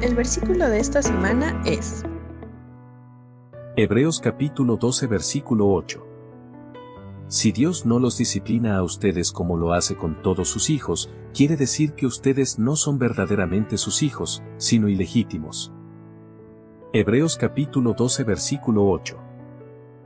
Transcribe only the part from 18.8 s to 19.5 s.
8.